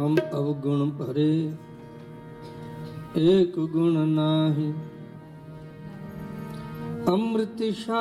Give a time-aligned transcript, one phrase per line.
[0.00, 1.52] ਹਮ ਅਵਗੁਣ ਭਰੇ
[3.18, 4.72] ਏਕ ਗੁਣ ਨਾਹੀ।
[7.08, 7.96] ਅੰਮ੍ਰਿਤ ਛਾੜ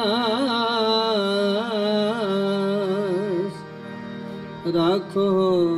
[4.75, 5.69] ਰਾਖੋ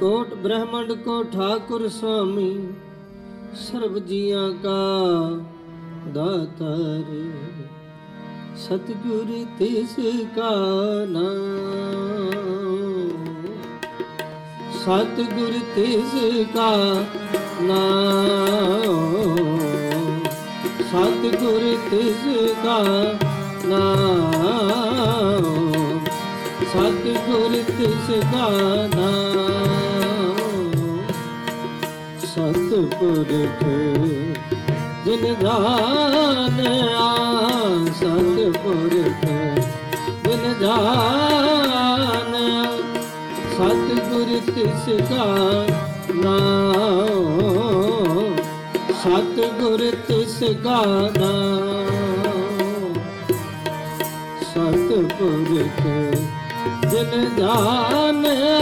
[0.00, 2.68] ਕੋਟ ਬ੍ਰਹਮੰਡ ਕੋ ਠਾਕੁਰ ਸੁਆਮੀ
[3.54, 4.76] ਸਰਬ ਜੀਆਂ ਕਾ
[6.12, 7.04] ਦਾਤਾਰ।
[8.56, 9.94] ਸਤਿਗੁਰ ਤਿਸ
[10.36, 10.50] ਕਾ
[11.08, 13.10] ਨਾਮ।
[14.80, 16.14] ਸਤਿਗੁਰ ਤਿਸ
[16.54, 17.04] ਕਾ
[17.62, 19.58] ਨਾਮ।
[20.80, 22.26] ਸਤਿਗੁਰ ਤਿਸ
[22.64, 22.82] ਕਾ
[23.66, 26.04] ਨਾਮ।
[26.64, 28.50] ਸਤਿਗੁਰ ਤਿਸ ਕਾ
[28.96, 29.89] ਨਾਮ।
[32.40, 33.62] ਸਤਿਪੁਰਖ
[35.04, 37.08] ਜਿਨ ਜਾਣਿਆ
[37.90, 39.24] ਸਤਿਪੁਰਖ
[40.24, 41.82] ਜਿਨ ਜਾਣਿਆ
[43.52, 45.26] ਸਤਿਗੁਰ ਤਿਸ ਕਾ
[46.16, 47.26] ਨਾਮ
[49.02, 50.80] ਸਤਿਗੁਰ ਤਿਸ ਕਾ
[51.18, 52.94] ਨਾਮ
[54.46, 55.84] ਸਤਿਪੁਰਖ
[56.86, 58.58] ਜਿਨ ਜਾਣਿਆ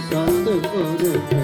[0.00, 1.41] ਸਤਿਪੁਰਖ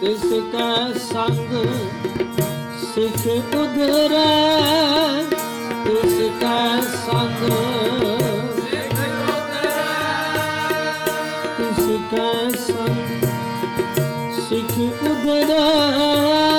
[0.00, 0.22] ਤਿਸ
[0.52, 0.68] ਕਾ
[1.00, 1.52] ਸੰਗ
[2.84, 4.24] ਸਿੱਖ ਉਧਰੈ
[5.84, 6.58] ਤਿਸ ਕਾ
[6.96, 7.44] ਸੰਗ
[11.58, 13.26] ਤਿਸ ਕਾ ਸੰਗ
[14.40, 16.53] ਸਿੱਖ ਉਧਰੈ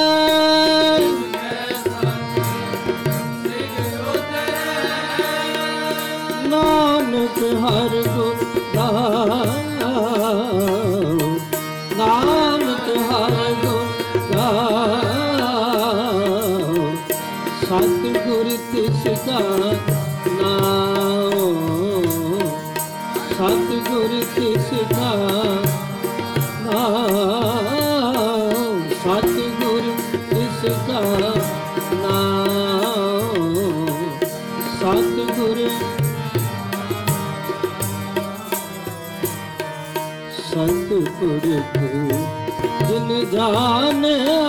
[43.45, 44.41] ਜਿਨ ਜਾਣਿਆ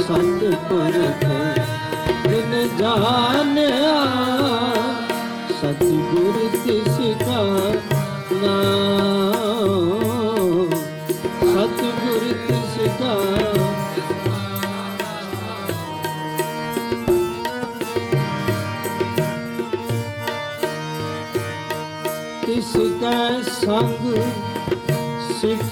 [0.00, 1.24] ਸਤਿਪੁਰਖ
[2.26, 3.57] ਜਿਨ ਜਾਣਿਆ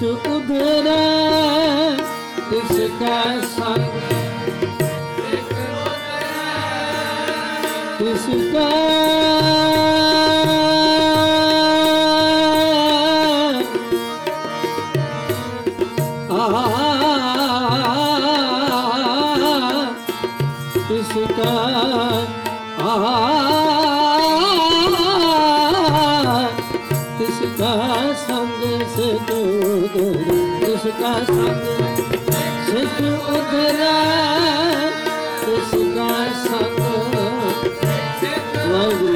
[0.07, 1.97] ਸਿੱਖ ਉਧਰੈ
[7.99, 9.16] ਤਿਸ ਕੈ
[38.77, 39.16] ਵਾਹਿਗੁਰੂ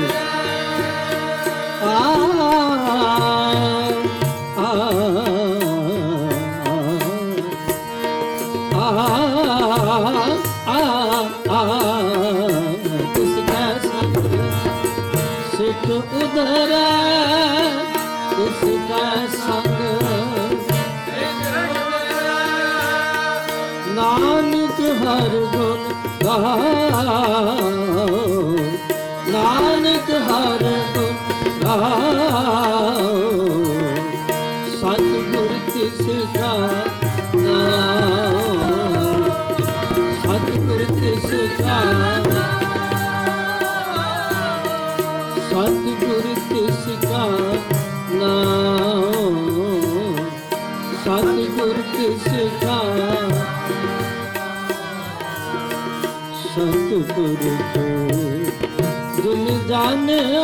[59.91, 60.43] ਜਾਣਿਆ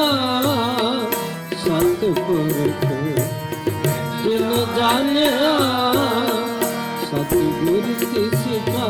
[1.57, 2.97] ਸਤਿਗੁਰ ਕੋ
[4.25, 5.53] ਦਿਲ ਜਾਣਿਆ
[7.03, 8.89] ਸਤਿਗੁਰ ਤਿਸ ਕਾ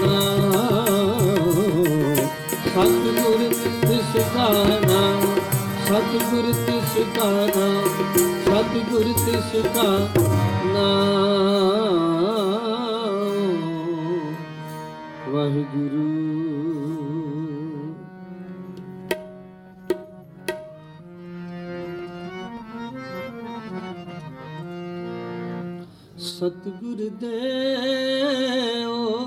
[0.00, 1.00] ਨਾਮ
[2.66, 3.48] ਸਤਿਗੁਰ
[3.86, 4.48] ਤਿਸ ਕਾ
[4.86, 5.26] ਨਾਮ
[5.86, 7.88] ਸਤਿਗੁਰ ਤਿਸ ਕਾ ਨਾਮ
[8.44, 9.88] ਸਤਿਗੁਰ ਤਿਸ ਕਾ
[10.66, 11.53] ਨਾਮ
[27.08, 29.18] ਦੇਓ।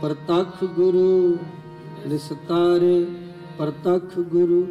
[0.00, 1.38] ਪ੍ਰਤੱਖ ਗੁਰੂ
[2.06, 3.06] ਨਿਸਤਾਰੇ
[3.58, 4.66] ਪ੍ਰਤੱਖ ਗੁਰੂ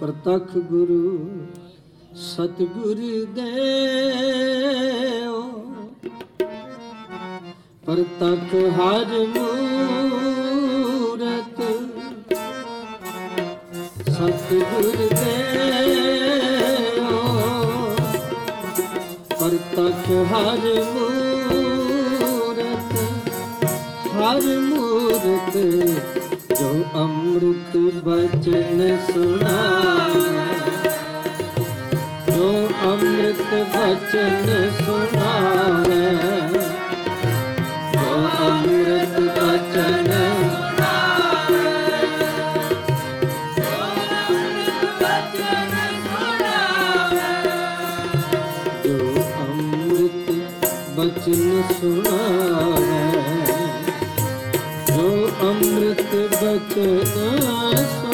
[0.00, 1.30] ਪ੍ਰਤੱਖ ਗੁਰੂ,
[2.14, 2.96] ਸਤਿਗੁਰ
[3.34, 5.42] ਦੇਓ।
[7.86, 11.62] ਪ੍ਰਤੱਖ ਹਰ ਮੂਰਤ
[14.10, 17.10] ਸਤਿਗੁਰ ਦੇਓ।
[19.40, 21.15] ਪ੍ਰਤੱਖ ਹਰ ਮੂਰਤ
[24.26, 25.56] ਹਰ ਮੂਰਤ
[26.60, 30.32] ਜੋ ਅੰਮ੍ਰਿਤ ਬਚਨ ਸੁਣਾਵੇ।
[32.32, 32.48] ਜੋ
[32.84, 36.00] ਅੰਮ੍ਰਿਤ ਬਚਨ ਸੁਣਾਵੇ
[37.92, 38.16] ਜੋ
[38.48, 40.12] ਅੰਮ੍ਰਿਤ ਬਚਨ
[55.56, 56.12] अमृत
[57.16, 58.05] म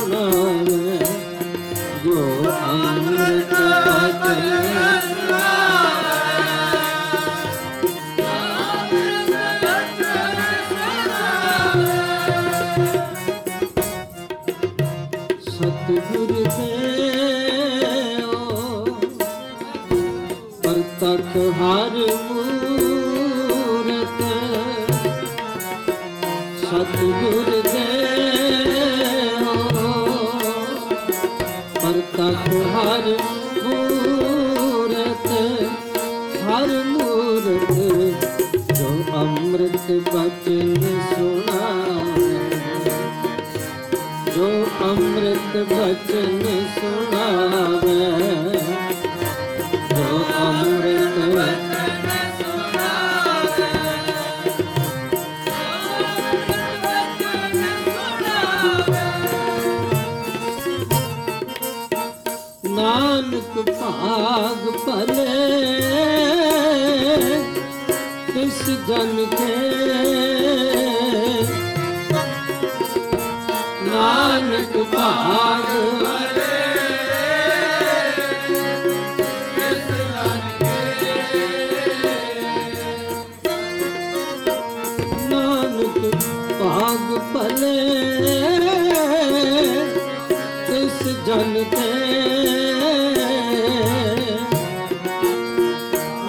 [40.05, 40.75] ਬਚਨ
[41.09, 42.29] ਸੁਣਾਵੇ
[44.35, 44.49] ਜੋ
[44.83, 46.43] ਅੰਮ੍ਰਿਤ ਬਚਨ
[46.75, 48.52] ਸੁਣਾਵੇ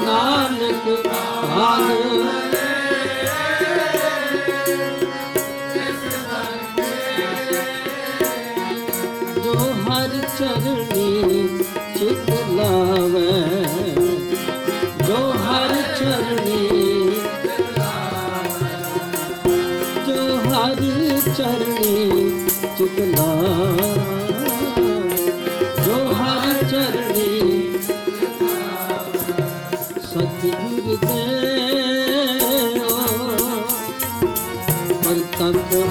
[0.05, 1.07] ਨਾਨਕ
[1.59, 2.23] ਆਗੂ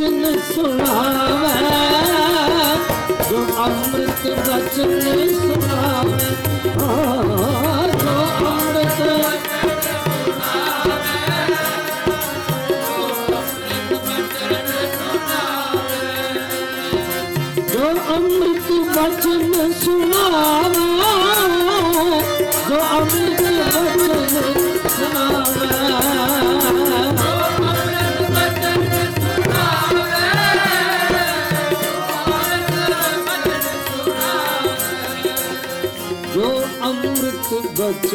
[0.00, 1.48] ਬਚਨ ਸੁਣਾਵੇ
[3.30, 5.00] ਜੋ ਅੰਮ੍ਰਿਤ ਬਚਨ
[5.34, 6.39] ਸੁਣਾਵੇ।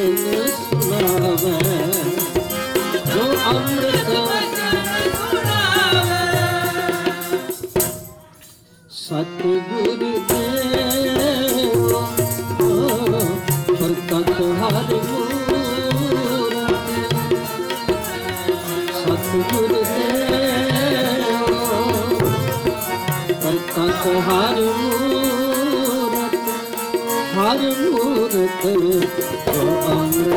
[0.06, 1.54] ਸੁਣਾਵੇ
[3.06, 4.45] ਜੋ ਅੰਮ੍ਰਿਤ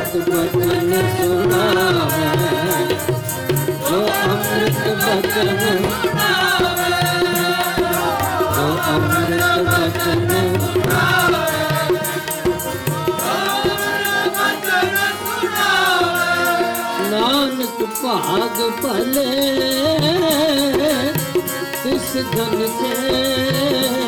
[0.08, 2.28] ਮਤ ਮਨ ਸੁਣਾਵੇ
[3.80, 5.58] ਜੋ ਅੰਮ੍ਰਿਤ ਬਚਨ
[8.46, 10.26] ਜੋ ਅੰਮ੍ਰਿਤ ਬਚਨ
[17.10, 19.28] ਨਾਨਕ ਭਾਗ ਭਲੇ
[21.82, 24.07] ਤਿਸ ਜਨ ਕੇ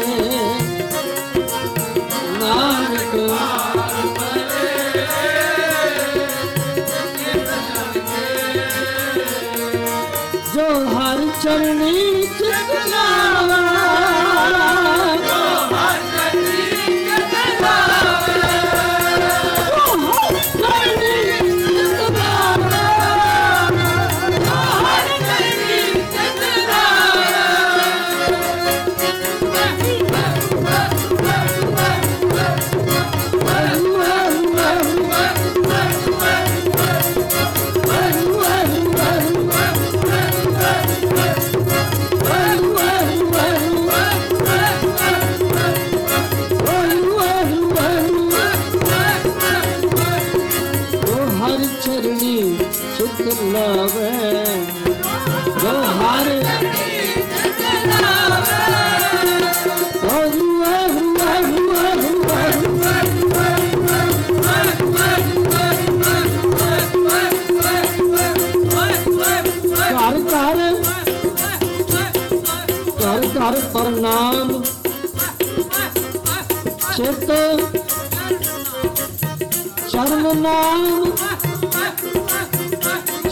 [80.40, 81.04] ਨਾਮ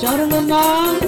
[0.00, 1.08] ਚਰਨ ਨਾਮ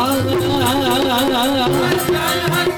[0.00, 2.69] 来了来了来了来来来来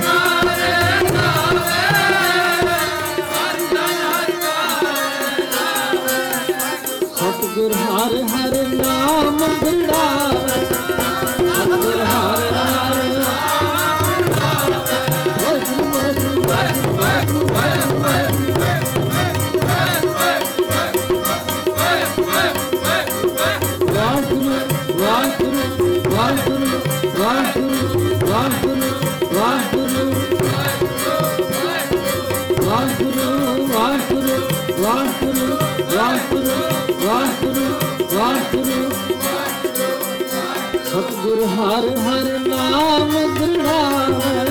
[41.49, 44.51] ਹਰ ਹਰ ਨਾਮ ਗ੍ਰਹਾਵੇ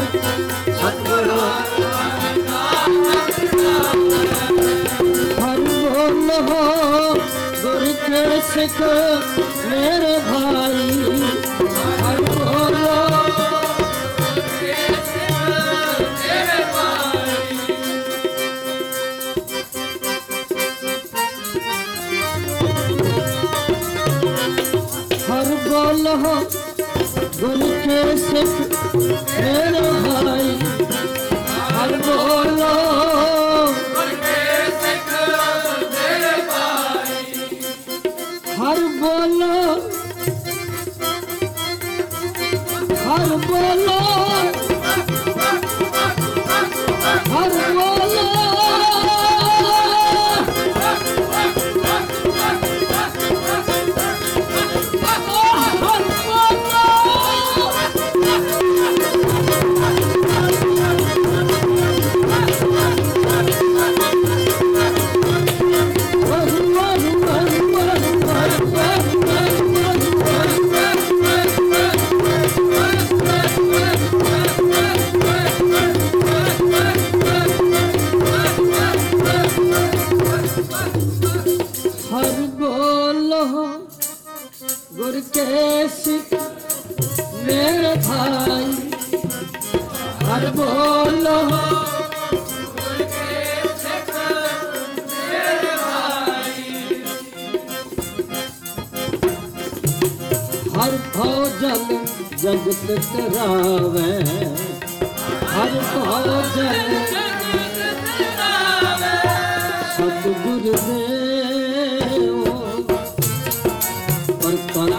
[5.41, 6.63] ਹਰ ਬੋਲ ਹੋ
[8.10, 8.25] ਕੇ
[10.30, 10.89] ਭਾਈ।
[25.23, 26.08] ਹਰ ਬੋਲ
[27.41, 27.58] Zor
[28.30, 28.71] kesip
[29.39, 30.40] merhaba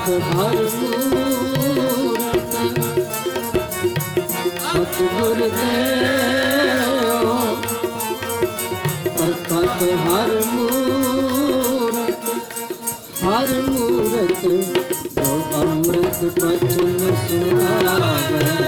[0.03, 2.55] ਅਤ ਹਰ ਮੂਰਤ
[4.71, 7.37] ਅਤ ਗੁਰ ਦੇਓ
[9.19, 9.53] ਅਤ
[10.01, 12.27] ਹਰ ਮੂਰਤ
[13.23, 18.62] ਹਰ ਮੂਰਤ ਜੋ ਅੰਮ੍ਰਿਤ ਬਚਨ ਸੁਣਾਵੇ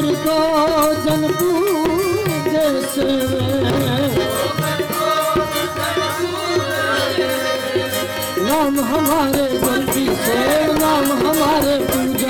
[0.00, 3.08] ਅਮਰ ਕੋ ਜਨ ਪੂਜੈ ਸੇ
[8.42, 10.38] नाम हमारे जल्दी से
[10.78, 12.29] नाम हमारे पूजा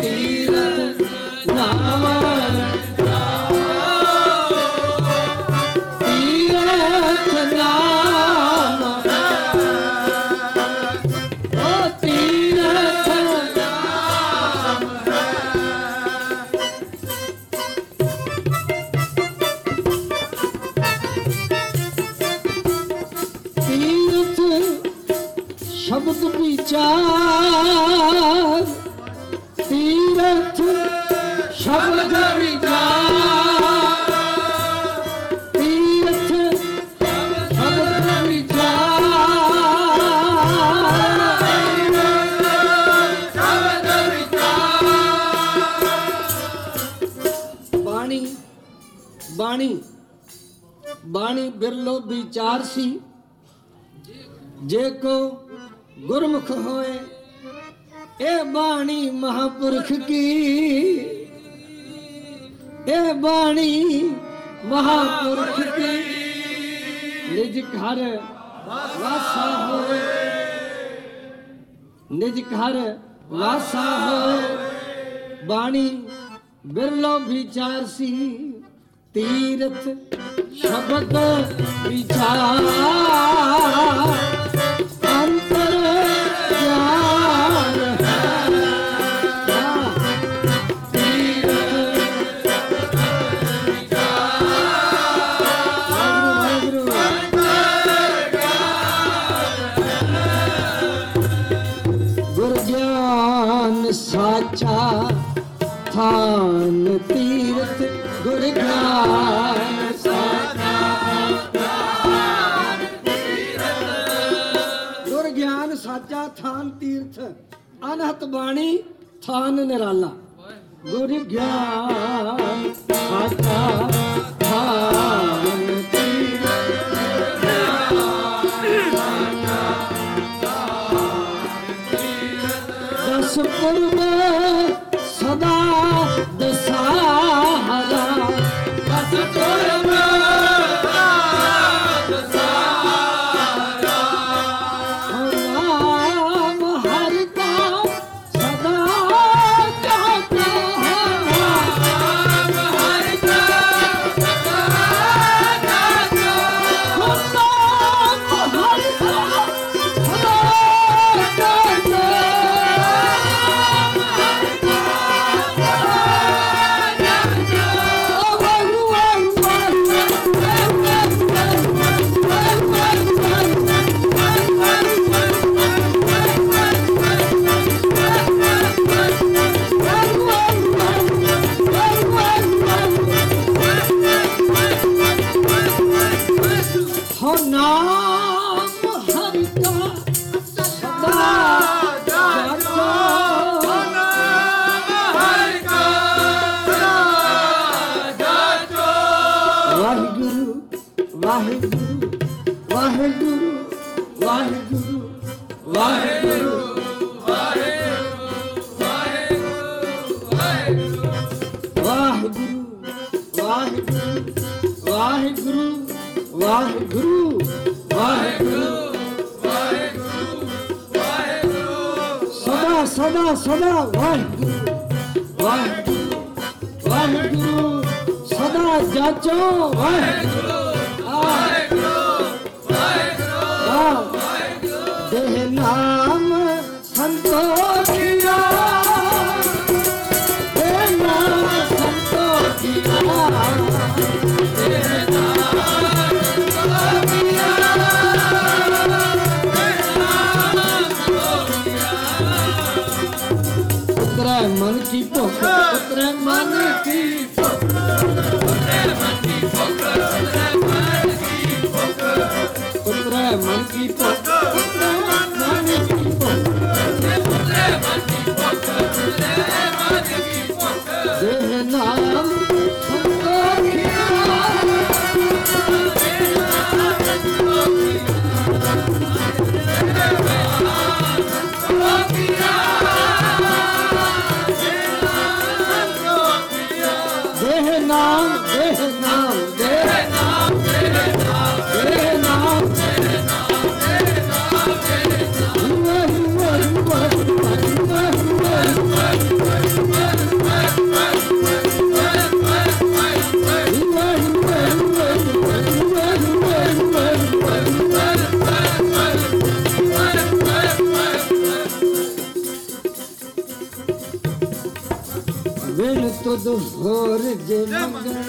[316.23, 318.20] ਤੁਧ ਹੋਰ ਜੇ ਮੰਗਣਾ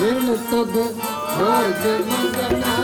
[0.00, 0.76] ਵਿਣ ਤੁਧ
[1.30, 2.74] ਹੋਰ ਜੇ ਮੰਗਣਾ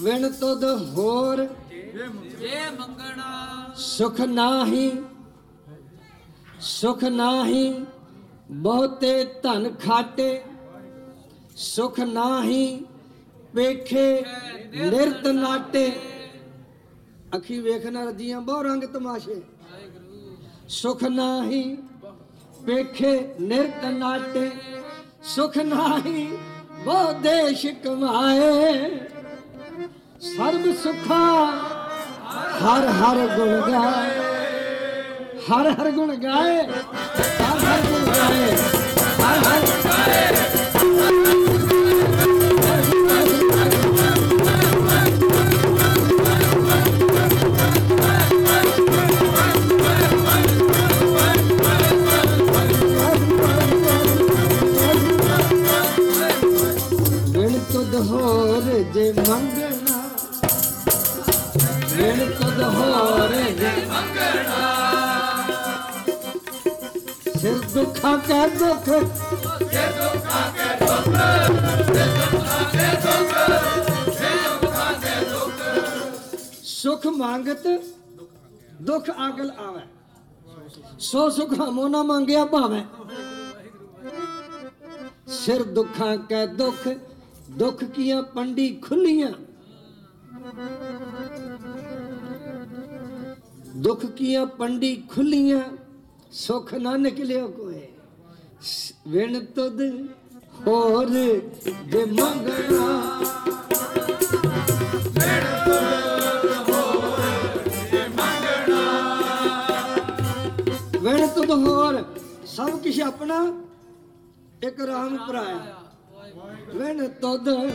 [0.00, 1.46] ਵਿਣ ਤੁਧ ਹੋਰ
[2.38, 4.90] ਜੇ ਮੰਗਣਾ ਸੁਖ ਨਾਹੀ
[6.60, 7.64] ਸੁਖ ਨਾਹੀ
[8.50, 10.42] ਬਹੁਤੇ ਧਨ ਖਾਟੇ,
[11.56, 12.86] ਸੁਖ ਨਾਹੀ
[13.54, 14.24] ਵੇਖੇ,
[14.74, 15.92] ਨਿਰਤ ਨਾਟੇ।
[17.34, 19.42] ਅੱਖੀ ਵੇਖਣਾ ਰਜੀਆਂ, ਬਹੁ ਰੰਗ ਤਮਾਸ਼ੇ।
[20.68, 21.78] ਸੁਖ ਨਾਹੀ
[22.62, 24.50] ਵੇਖੇ, ਨਿਰਤ ਨਾਟੇ।
[25.22, 26.38] ਸੁਖ ਨਾਹੀ
[26.84, 28.88] ਬਹੁ ਦੇਸ਼ ਕਮਾਏ।
[30.20, 31.46] ਸਰਬ ਸੁਖਾ
[32.58, 34.18] ਹਰ ਹਰ ਗੁਣ ਗਾਏ।
[35.38, 36.66] ਹਰ ਹਰ ਗੁਣ ਗਾਏ।
[37.78, 38.56] ਹਰ ਹਰ ਗੁਣ ਗਾਏ
[39.20, 39.78] ਹਰ ਹਰ
[67.78, 69.86] ਵਿਣ ਤੁਧ ਹੋਰ ਜੇ
[70.80, 73.58] ਮੰਗਣਾ ਵਿਣ ਤੁਧ ਹੋਰ ਜੇ ਮੰਗਣਾ
[74.12, 75.54] ਸਿਰ ਦੁੱਖਾਂ ਕੈ ਦੁੱਖ।
[76.64, 77.66] ਸੁਖ ਮੰਗਤ,
[78.82, 79.80] ਦੁੱਖ ਆਗਲ ਆਵੇ।
[80.98, 82.82] ਸੋ ਸੁਖ ਹਮੋ ਨਾ ਮੰਗਿਆ ਭਾਵੇਂ।
[85.28, 86.88] ਸਿਰ ਦੁੱਖਾਂ ਕੈ ਦੁੱਖ
[87.50, 89.32] ਦੁੱਖ ਕੀਆਂ ਪੰਡੀ ਖੁੱਲੀਆਂ।
[93.76, 95.62] ਦੁੱਖ ਕੀਆਂ ਪੰਡੀ ਖੁੱਲੀਆਂ,
[96.32, 97.67] ਸੁਖ ਨਾ ਨਿਕਲਿਓ ਕੋਏ
[99.08, 99.80] ਵਿਣ ਤੁਧ
[100.66, 102.86] ਹੋਰ ਜੇ ਮੰਗਣਾ।
[111.02, 112.04] ਵਿਣ ਤੁਧ ਹੋਰ,
[112.46, 113.36] ਸਭ ਕੁਛ ਆਪਣਾ,
[114.62, 115.76] ਇੱਕ ਰਾਮ ਭਰਾਇਆ।
[116.74, 117.70] ਵਿਣ ਤੁਧ ਹੋਰ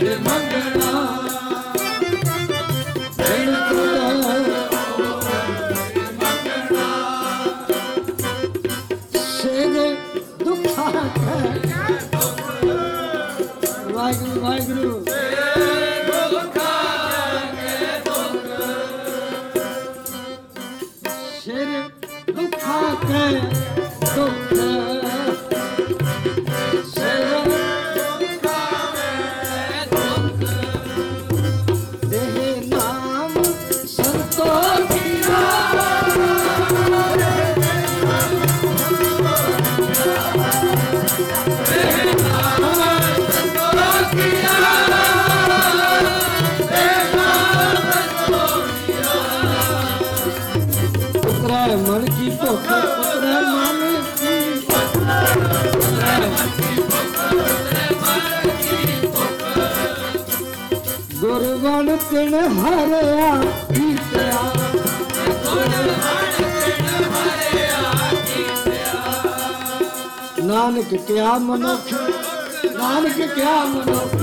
[0.00, 1.06] ਜੇ ਮੰਗਣਾ।
[3.18, 4.03] ਵਿਣ ਤੁਧ
[70.74, 71.92] ਨਾਨਕ ਕਿਆ ਮਨੁੱਖ
[72.76, 74.14] ਨਾਨਕ ਕਿਆ ਮਨੁੱਖ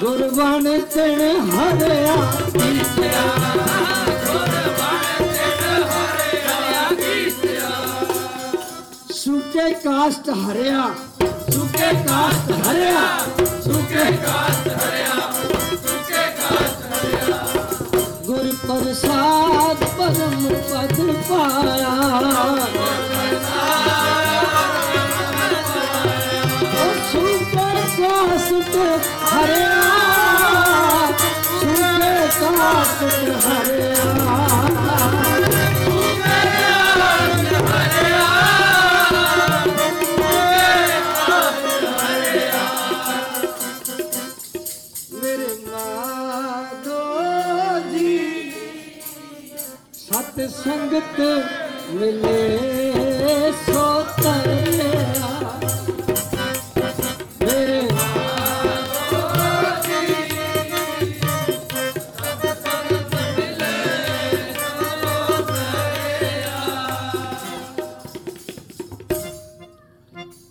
[0.00, 2.14] ਗੁਰਵਨ ਤਿਨ ਹਰਿਆ।
[2.52, 3.26] ਕੀਤਿਆ
[9.12, 10.88] ਸੁਕੇ ਕਾਸਟ ਹਰਿਆ।
[11.52, 13.06] ਸੁਕੇ ਕਾਸਟ ਹਰਿਆ।
[13.64, 14.67] ਸੁਕੇ ਕਾਸਟ
[20.08, 20.96] पच
[21.28, 21.94] पाया
[27.10, 28.48] सुंदर स्वास
[29.32, 29.74] हरिया
[31.60, 31.82] सुर
[32.40, 32.98] कास
[50.68, 51.20] ਸੰਗਤ
[51.92, 53.84] ਮਿਲੇ ਸੋ
[54.16, 55.28] ਤਰਿਆ
[57.42, 57.80] ਮੇਰੇ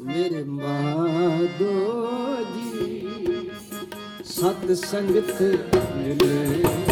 [0.02, 1.74] ਮੇਰੇ ਮਾਧੋ
[2.56, 3.50] ਜੀ
[4.26, 5.42] ਸਤ ਸੰਗਤ
[5.96, 6.87] ਮਿਲੇ।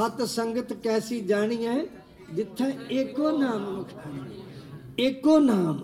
[0.00, 1.74] ਸਤ ਸੰਗਤ ਕੈਸੀ ਜਾਣੀ ਹੈ
[2.34, 5.80] ਜਿੱਥੇ ਏਕੋ ਨਾਮ ਮੁਖਾਣੀ ਏਕੋ ਨਾਮ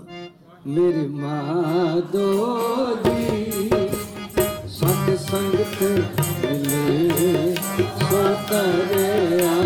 [0.67, 2.29] ਮੇਰੀ ਮਾਧੋ
[3.05, 3.69] ਜੀ।
[4.69, 5.83] ਸਤ ਸੰਗਤ
[6.43, 7.55] ਮਿਲੇ
[8.01, 9.66] ਸੋ ਤਰਿਆ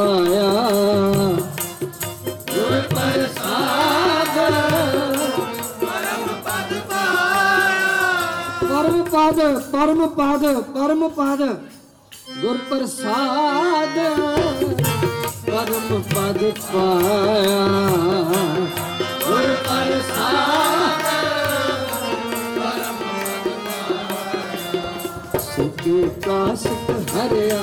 [0.00, 0.50] ਪਾਇਆ।
[2.50, 4.36] ਗੁਰ ਪ੍ਰਸਾਦ
[5.80, 7.90] ਪਰਮ ਪਦ ਪਾਇਆ
[8.62, 9.42] ਪਰਮ ਪਦ।
[9.72, 11.42] ਪਰਮ ਪਦ ਪਰਮ ਪਦ
[12.40, 13.98] ਗੁਰ ਪ੍ਰਸਾਦ
[15.46, 16.40] ਪਰਮ ਪਦ
[16.72, 17.66] ਪਾਇਆ।
[19.26, 21.06] ਗੁਰ ਪ੍ਰਸਾਦ
[25.56, 27.62] ਸੁਖੇ ਕਾਸ਼ਟ ਹਰਿਆ।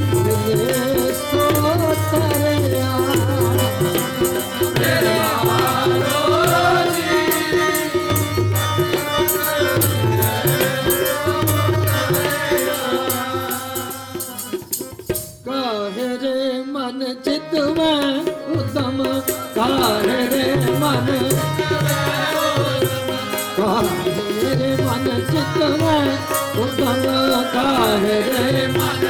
[26.81, 29.01] ਉਦਮ ਕਾਹੇ ਰੇ ਮਨ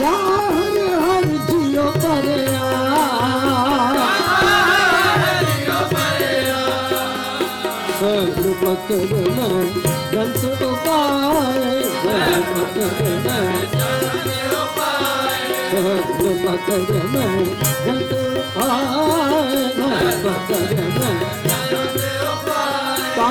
[0.00, 0.10] ਜਾ
[0.48, 2.66] ਹਰ ਹਰ ਜਿਉ ਪਰਿਆ
[8.00, 9.62] ਸਭ ਪਕੜ ਮੈਂ
[10.12, 13.46] ਗੰਤ ਉਪਾਏ ਸਭ ਪਕੜ ਮੈਂ
[15.70, 17.30] ਸਭ ਪਕੜ ਮੈਂ
[17.86, 21.14] ਗੰਤ ਉਪਾਏ ਸਭ ਪਕੜ ਮੈਂ
[21.46, 22.55] ਕਾ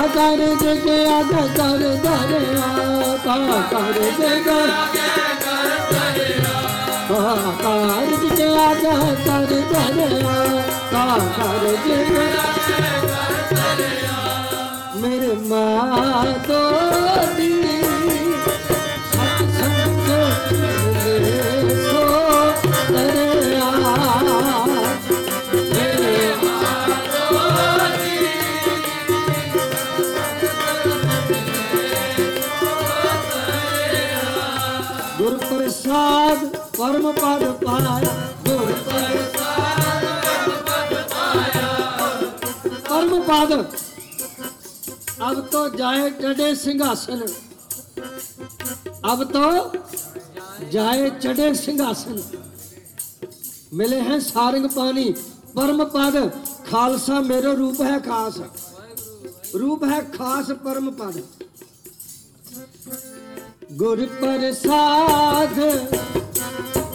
[0.02, 3.38] ਕਰ ਜਗ ਆਗ ਕਰ ਦਰਿਆ ਕਾ
[3.72, 4.50] ਕਰ ਜਗ।
[7.64, 8.84] ਕਰ ਜਗ
[9.26, 10.60] ਕਰ ਦਰਿਆ
[10.92, 12.12] ਕਾ ਕਰ ਜਗ।
[14.96, 17.85] ਮੇਰੇ ਮਾਂ ਦੋਦੀ ਸਤ
[36.86, 38.00] ਪਰਮ ਪਦ ਪਾਇਆ।
[38.48, 38.74] ਗੁਰ
[42.90, 43.66] ਪਰਮ ਪਦ।
[45.32, 47.26] ਅਬ ਤੋ ਜਾਏ ਚੜੇ ਸਿੰਘਾਸਨ।
[49.14, 49.72] ਅਬ ਤੋ
[50.72, 52.22] ਜਾਏ ਚੜੇ ਸਿੰਘਾਸਨ।
[53.74, 55.14] ਮਿਲੇ ਹੈ ਸਾਰੰਗ ਪਾਣੀ।
[55.56, 56.30] ਪਰਮ ਪਦ
[56.72, 58.40] ਖਾਲਸਾ ਮੇਰੇ ਰੂਪ ਹੈ ਖਾਸ।
[59.60, 61.22] ਰੂਪ ਹੈ ਖਾਸ ਪਰਮ ਪਦ।
[63.74, 65.60] ਗੁਰ ਪ੍ਰਸਾਦ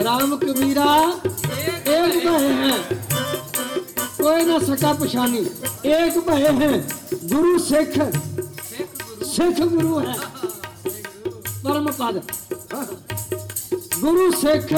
[0.00, 2.78] ਰਾਮ ਕਬੀਰਾ ਇੱਕ ਭਏ ਹੈ।
[4.22, 5.38] ਕੋਈ ਨਾ ਸਕਾ ਪਛਾਨੀ
[5.84, 6.84] ਇੱਕ ਭਏ ਹੈ,
[7.24, 7.94] ਗੁਰੂ ਸਿੱਖ।
[9.24, 10.14] ਸਿੱਖ ਗੁਰੂ ਹੈ।
[11.64, 12.20] ਪਰਮ ਪਦ।
[14.00, 14.74] ਗੁਰੂ ਸਿੱਖ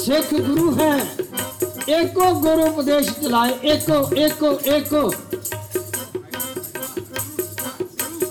[0.00, 0.94] ਸਿੱਖ ਗੁਰੂ ਹੈ।
[1.90, 5.12] ਏਕੋ ਗੁਰੂ ਉਪਦੇਸ਼ ਚਲਾਏ। ਏਕੋ ਏਕੋ ਏਕੋ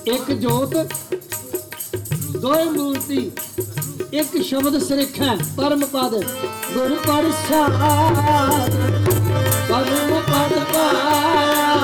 [0.07, 0.75] ਇੱਕ ਜੋਤ
[2.37, 3.31] ਦੋਏ ਮੂਰਤੀ।
[4.13, 6.13] ਇੱਕ ਸ਼ਬਦ ਸ੍ਰਿਖੈ ਪਰਮ ਪਦ
[6.73, 8.73] ਗੁਰ ਪ੍ਰਸਾਦ
[9.69, 11.75] ਪਰਮ ਪਦ ਪਾਇਆ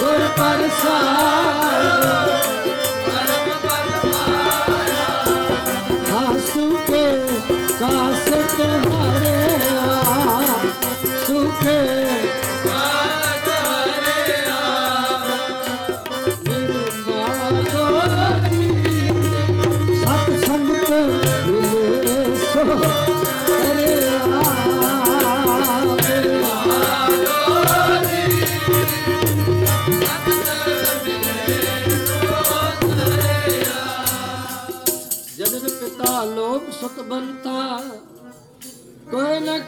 [0.00, 1.32] ਗੁਰ ਪ੍ਰਸਾਦ
[6.46, 7.06] ਸੁਖੇ
[11.26, 12.11] ਸੁਖੇ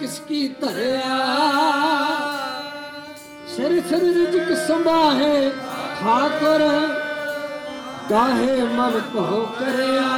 [0.04, 1.16] ਕੋਈ ਨਾ ਕਿਸ ਕੀ ਧਰਿਆ
[3.46, 5.50] ਸਿਰ ਸਿਰ ਰਿਜਕ ਸੰਭਾਹੇ
[6.00, 6.62] ਠਾਕੁਰ
[8.10, 10.08] ਕਾਹੇ ਮਨ ਭਉ ਕਰਿਆ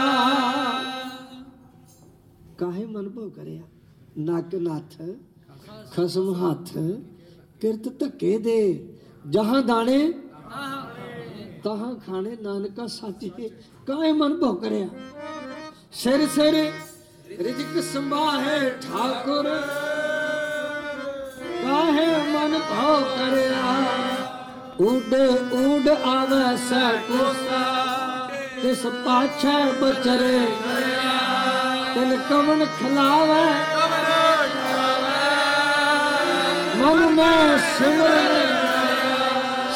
[2.59, 3.63] ਕਾਹੇ ਮਨ ਭਉ ਕਰਿਆ
[4.19, 4.97] ਨੱਕ ਨੱਥ
[5.93, 6.73] ਖਸਮ ਹੱਥ
[7.61, 8.59] ਕਿਰਤ ਧੱਕੇ ਦੇ
[9.27, 10.01] ਜਹਾਂ ਦਾਣੇ
[11.65, 13.51] ਤਹਾਂ ਖਾਣੇ ਨਾਨਕਾ ਸਾਚੇ
[13.87, 14.89] ਕਾਹੇ ਮਨ ਭਉ ਕਰਿਆ
[15.93, 16.55] ਸਿਰ ਸਿਰ
[17.31, 19.45] ਰਿਜਕ ਸੰਭਾਹੇ ਠਾਕੁਰ,
[21.63, 23.73] ਕਾਹੇ ਮਨ ਭਾਉ ਕਰਿਆ?
[24.81, 25.15] ਉਡ
[25.55, 28.29] ਉਡ ਆਵੇ ਸੈ ਕੋਸਾ
[28.63, 30.39] ਤਿਸ ਪਾਛੈ ਬਚਰੇ
[31.95, 33.45] ਤਿਨ ਕਵਨ ਖਲਾਵੇ?
[36.77, 38.35] ਮਨ ਮੈਂ ਸਿਮਰ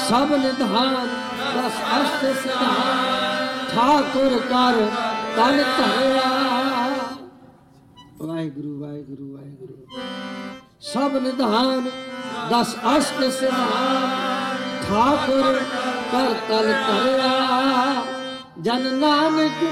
[0.09, 1.09] ਸਭ ਨਿਧਾਨ,
[1.55, 4.87] ਦਸ ਅਸ਼ਟ ਸਿਧਾਨ, ਠਾਕੁਰ ਕਰ
[5.37, 6.40] ਤਨ ਧਰਿਆ।
[8.23, 9.75] ਵਾਹਿਗੁਰੂ ਵਾਹਿਗੁਰੂ ਵਾਹਿਗੁਰੂ।
[10.83, 11.89] ਸਭ ਨਿਧਾਨ,
[12.51, 15.61] ਦਸ ਅਸ਼ਟ ਸਿਧਾਨ, ਠਾਕੁਰ
[16.13, 17.31] ਕਰ ਤਨ ਧਰਿਆ।
[18.61, 19.63] ਜਨ ਨਾਨਕ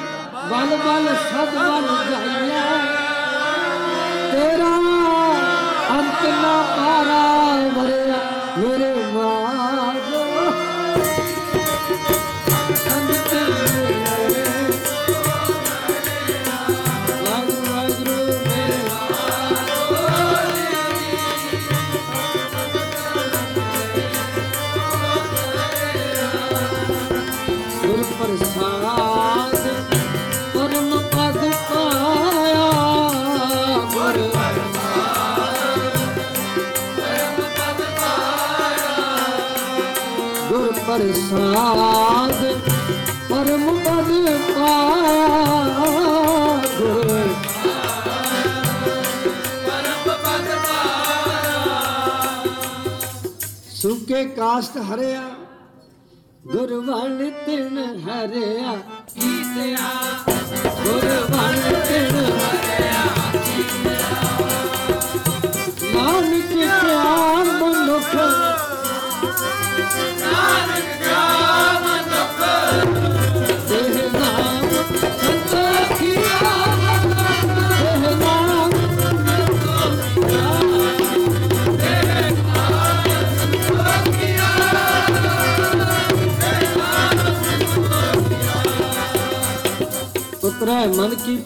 [0.51, 2.63] ਬਲ ਬਲ ਸਦ ਬਲ ਜਾਈਐ
[4.33, 4.75] ਤੇਰਾ
[5.91, 7.23] ਅੰਤ ਨਾ ਪਾਰਾ
[7.77, 8.21] ਵਰਿਆ
[8.59, 8.93] ਮੇਰੇ
[41.31, 42.33] ਪ੍ਰਸਾਦ
[43.29, 45.87] ਪਰਮ ਪਦ ਪਾਇਆ
[46.79, 47.29] ਗੁਰ
[53.75, 55.23] ਸੁਕੇ ਕਾਸਟ ਹਰਿਆ
[56.47, 58.75] ਗੁਰਵਣ ਤਿਨ ਹਰਿਆ,
[59.15, 59.91] ਕੀਤਿਆ।
[60.85, 63.05] ਗੁਰਵਣ ਤਿਨ ਹਰਿਆ
[65.95, 67.58] ਨਾਨਕ ਕਿਆ
[90.89, 91.37] ਪੁੱਤਰੈ ਮਨ ਕੀ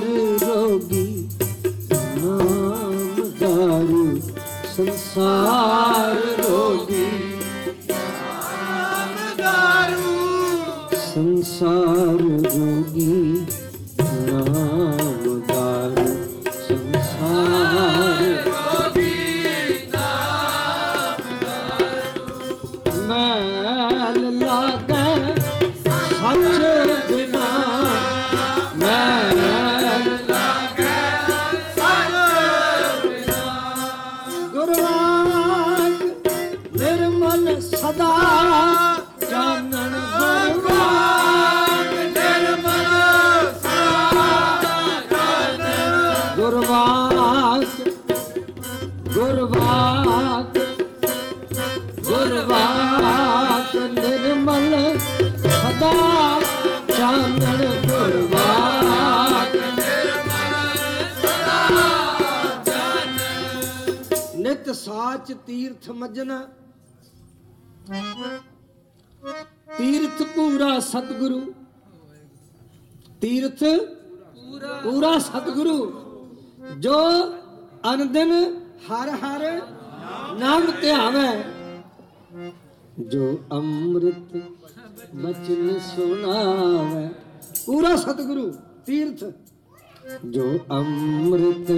[0.00, 0.29] Tanrı
[78.12, 78.32] ਦਿਨ
[78.90, 79.62] ਹਰ ਹਰ
[80.38, 81.42] ਨਾਮ ਧਿਆਵੇ।
[83.00, 84.42] ਜੋ ਅੰਮ੍ਰਿਤ
[85.14, 87.08] ਬਚਨ ਸੁਣਾਵੇ।
[87.66, 88.54] ਪੂਰਾ ਸਤਿਗੁਰੂ,
[88.86, 89.24] ਤੀਰਥ।
[90.24, 91.72] ਜੋ ਅੰਮ੍ਰਿਤ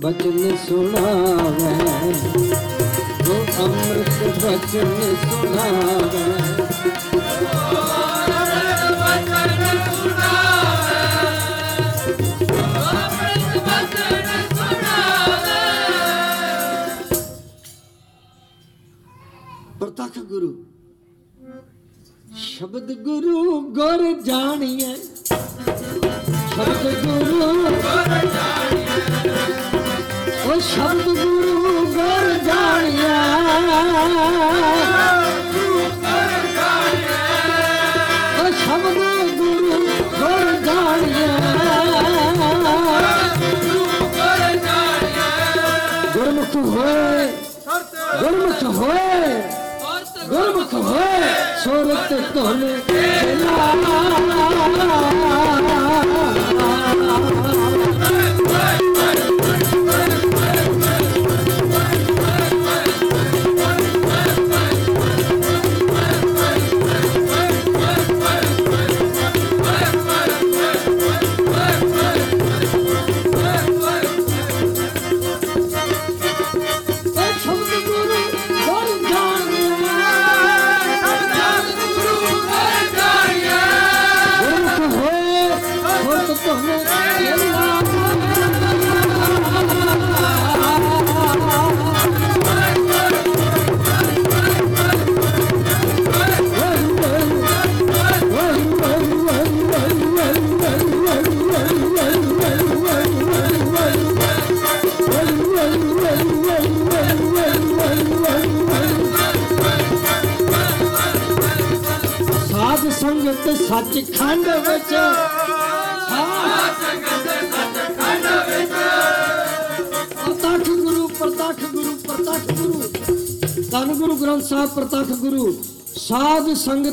[0.00, 2.12] ਬਚਨ ਸੁਣਾਵੇ।
[3.24, 7.21] ਜੋ ਅੰਮ੍ਰਿਤ ਬਚਨ ਸੁਣਾਵੇ।
[19.82, 20.48] ਪ੍ਰਤੱਖ ਗੁਰੂ।
[22.38, 24.94] ਸ਼ਬਦ ਗੁਰੂ ਗੁਰ ਜਾਣੀਏ
[26.50, 27.38] ਸ਼ਬਦ ਗੁਰੂ
[30.44, 33.16] ਉਹ ਸ਼ਬਦ ਗੁਰੂ ਗੁਰ ਜਾਣੀਏ
[38.40, 39.00] ਉਹ ਸ਼ਬਦ
[39.36, 39.80] ਗੁਰੂ
[40.18, 41.26] ਗੁਰ ਜਾਣੀਏ
[46.14, 47.26] ਗੁਰਮੁਖ ਹੋਏ।
[48.20, 49.60] ਗੁਰਮੁਖ ਹੋਏ।
[50.32, 52.74] ਗੁਰਮੁਖ ਹੋਏ ਸੋਰਤ ਤੋਲੇ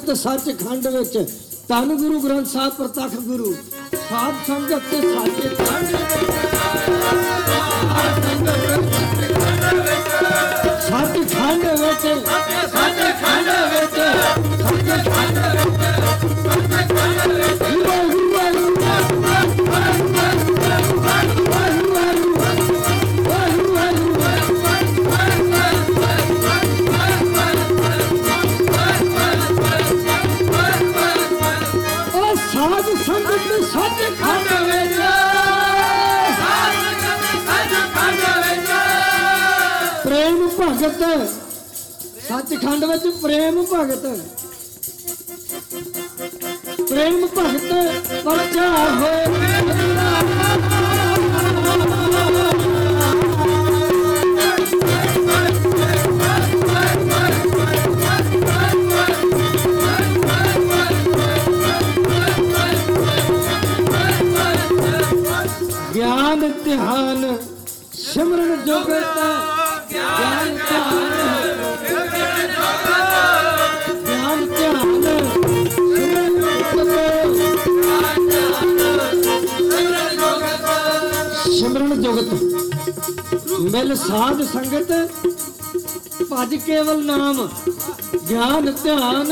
[0.10, 1.18] ਸੰਗਤ ਸੱਚ ਖੰਡ ਵਿੱਚ।
[1.68, 3.54] ਧੰਨ ਗੁਰੂ ਗ੍ਰੰਥ ਸਾਹਿਬ, ਪ੍ਰਤੱਖ ਗੁਰੂ।
[4.10, 6.39] ਸਾਧ ਸੰਗਤ ਤੇ ਸੱਚ ਖੰਡ ਸੱਚ
[42.60, 44.06] ਸੱਚਖੰਡ ਵਿੱਚ ਪ੍ਰੇਮ ਭਗਤ।
[84.08, 84.92] ਸਾਧ ਸੰਗਤ
[86.32, 87.48] ਭਜ ਕੇਵਲ ਨਾਮ
[88.30, 89.32] ਗਿਆਨ ਧਿਆਨ।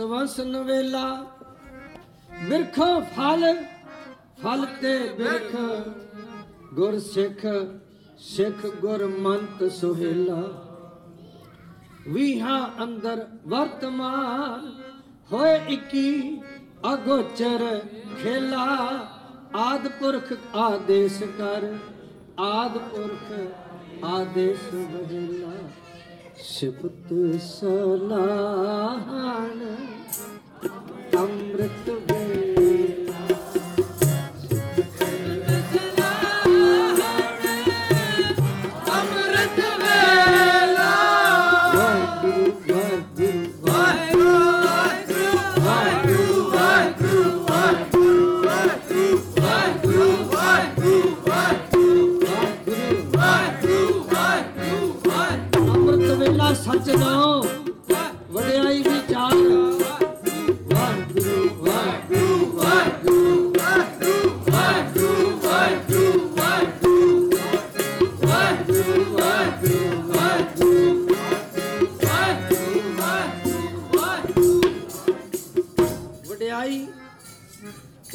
[0.00, 1.04] ਹੰਸ ਨਵੇਲਾ
[2.48, 2.78] ਬਿਰਖ
[3.16, 3.44] ਫਲ
[4.42, 5.54] ਫਲ ਤੇ ਬਿਰਖ
[6.74, 7.46] ਗੁਰ ਸਿੱਖ
[8.18, 9.06] ਸਿੱਖ ਗੁਰ
[9.70, 10.42] ਸੁਹੇਲਾ।
[12.08, 14.70] ਵੀਹਾਂ ਅੰਦਰ ਵਰਤਮਾਨ,
[15.32, 16.40] ਹੋਏ ਇੱਕੀ
[16.92, 17.64] ਅਗੋਚਰ
[18.22, 18.66] ਖੇਲਾ।
[19.56, 21.66] ਆਦ ਪੁਰਖ ਆਦੇਸ਼ ਕਰ,
[22.38, 25.52] ਆਦ ਪੁਰਖ ਆਦੇਸ਼ ਬਦਲਾ
[26.42, 27.12] ਸਿਫਤ
[27.42, 28.20] ਸਲਾਹਣ
[31.16, 32.09] ਅੰਮ੍ਰਿਤ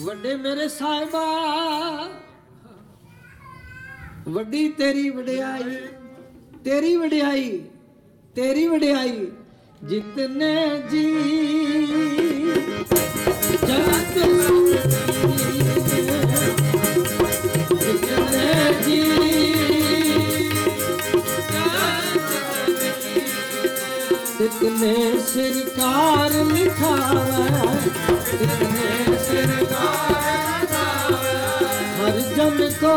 [0.06, 1.26] ਵੱਡੇ ਮੇਰੇ ਸਾਹਿਬਾ,
[4.28, 5.76] ਵੱਡੀ ਤੇਰੀ ਵਡਿਆਈ
[6.64, 7.60] ਤੇਰੀ ਵਡਿਆਈ
[8.36, 9.28] ਤੇਰੀ ਵਡਿਆਈ
[9.84, 11.06] ਜਿਤਨੇ ਜੀ।
[13.62, 14.18] ਜਗਤ
[17.74, 19.02] ਜਿਤਨੇ ਜੀ।
[25.28, 27.46] ਸਰਕਾਰ ਮਿਠਾਵਾ
[28.32, 29.05] ਜਿਤਨੇ
[32.00, 32.94] ਹਰ ਜਨ ਕੋ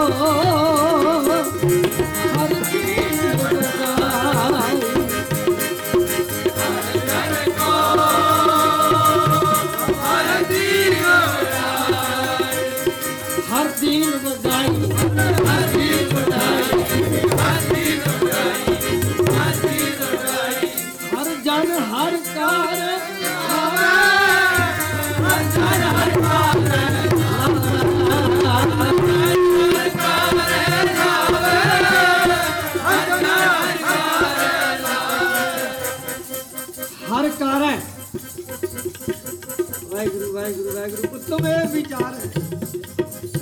[40.49, 42.21] ਵਾਹਿਗੁਰੂ ਵਾਹਿਗੁਰੂ ਉਤਮ ਇਹ ਵਿਚਾਰ। ਹੈ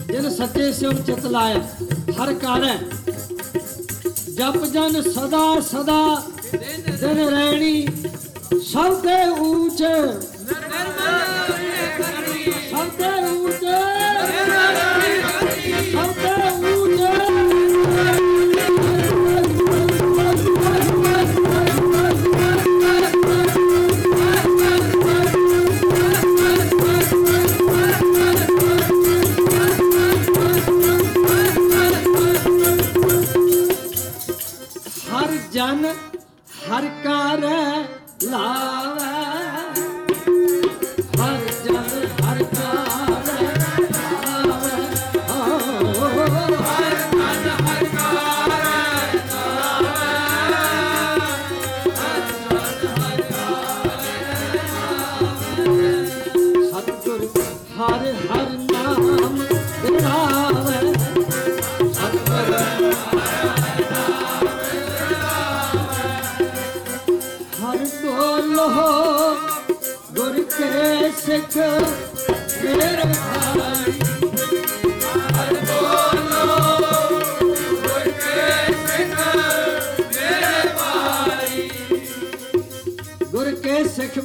[0.06, 1.58] ਜਿਨ ਸੱਚੇ ਸਿਉ ਚਿਤ ਲਾਇਆ,
[2.12, 2.64] ਹਰ ਕਾਰ
[4.34, 6.22] ਜਪ ਜਨ ਸਦਾ ਸਦਾ,
[7.00, 7.86] ਦਿਨ ਰਹਿਣੀ,
[8.62, 9.82] ਸਭ ਦੇ ਊਚ।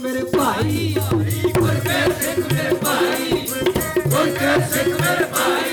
[0.02, 0.96] ਮੇਰੇ ਭਾਈ।
[1.60, 3.48] ਗੁਰਕੇ ਸਿੱਖ ਮੇਰੇ ਭਾਈ?
[4.08, 5.71] ਗੁਰਕੇ ਸਿੱਖ ਮੇਰੇ ਭਾਈ?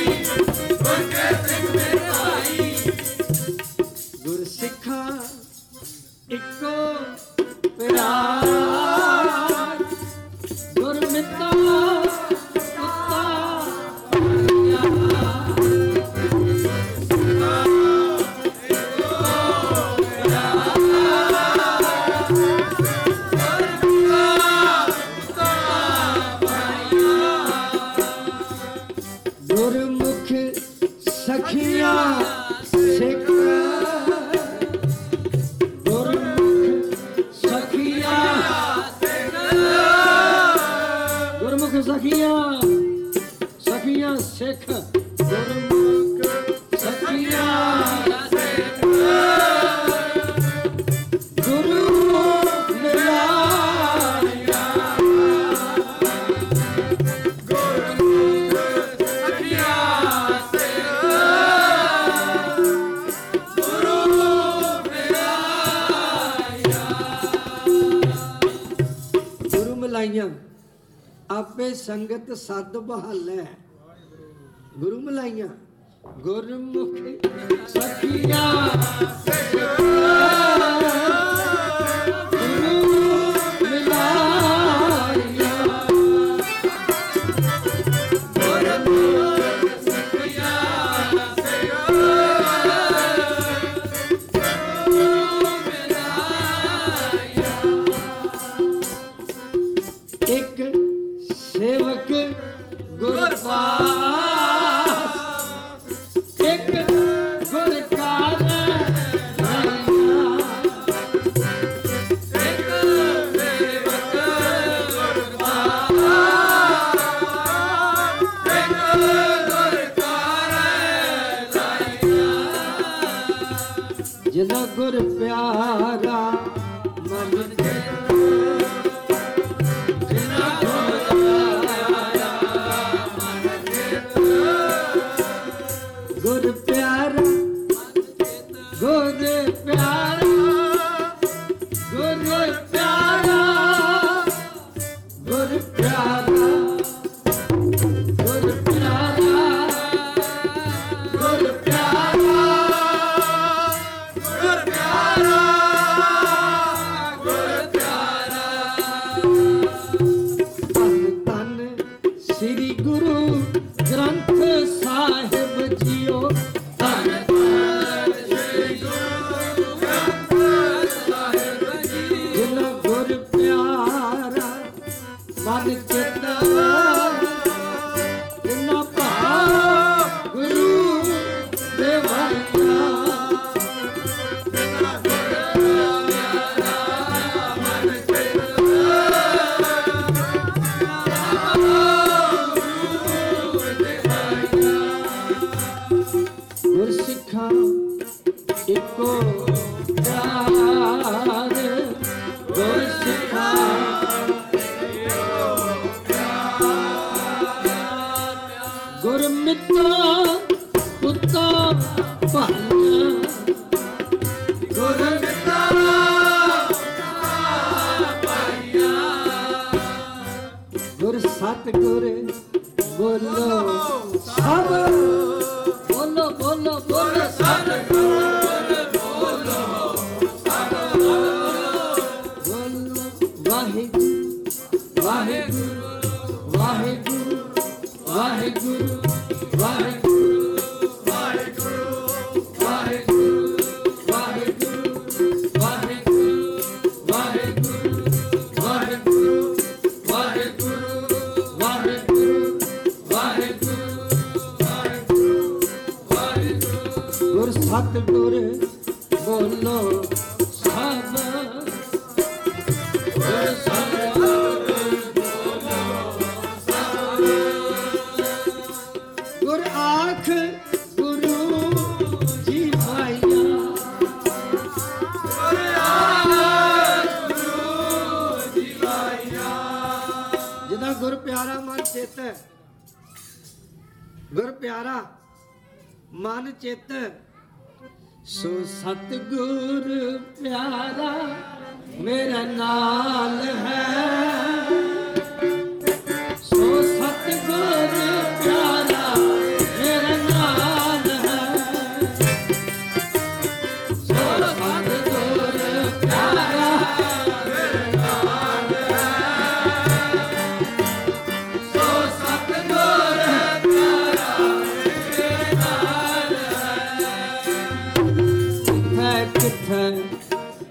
[72.88, 73.12] sabaha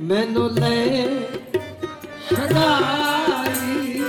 [0.07, 1.05] ਮੈਨੂੰ ਲੈ
[2.29, 3.99] ਛਡਾਈ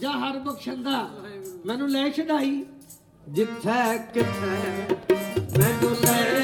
[0.00, 1.08] ਜਾਂ ਹਰ ਬਖਸ਼ੰਦਾ
[1.66, 2.64] ਮੈਨੂੰ ਲੈ ਛਡਾਈ।
[3.28, 3.82] ਜਿੱਥਾ
[5.58, 6.39] ਮੈਨੂੰ ਲੈ